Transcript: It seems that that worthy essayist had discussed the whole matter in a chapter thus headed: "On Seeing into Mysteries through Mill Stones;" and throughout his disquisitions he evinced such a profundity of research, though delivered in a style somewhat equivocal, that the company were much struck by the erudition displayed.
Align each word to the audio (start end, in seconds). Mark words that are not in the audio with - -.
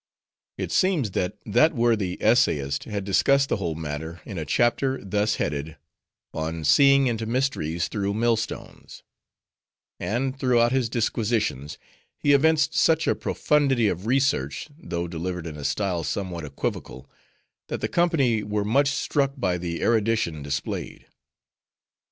It 0.57 0.71
seems 0.71 1.11
that 1.11 1.37
that 1.45 1.75
worthy 1.75 2.17
essayist 2.21 2.85
had 2.85 3.03
discussed 3.05 3.49
the 3.49 3.57
whole 3.57 3.75
matter 3.75 4.19
in 4.25 4.39
a 4.39 4.45
chapter 4.45 4.99
thus 4.99 5.35
headed: 5.35 5.77
"On 6.33 6.63
Seeing 6.63 7.05
into 7.05 7.27
Mysteries 7.27 7.87
through 7.87 8.15
Mill 8.15 8.35
Stones;" 8.35 9.03
and 9.99 10.39
throughout 10.39 10.71
his 10.71 10.89
disquisitions 10.89 11.77
he 12.17 12.33
evinced 12.33 12.73
such 12.73 13.07
a 13.07 13.13
profundity 13.13 13.87
of 13.89 14.07
research, 14.07 14.69
though 14.79 15.07
delivered 15.07 15.45
in 15.45 15.55
a 15.55 15.63
style 15.63 16.03
somewhat 16.03 16.45
equivocal, 16.45 17.07
that 17.67 17.81
the 17.81 17.87
company 17.87 18.41
were 18.41 18.65
much 18.65 18.87
struck 18.89 19.33
by 19.37 19.59
the 19.59 19.83
erudition 19.83 20.41
displayed. 20.41 21.05